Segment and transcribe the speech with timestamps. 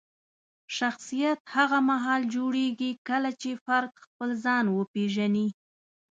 [0.77, 5.47] شخصیت هغه مهال جوړېږي کله چې فرد خپل ځان وپیژني.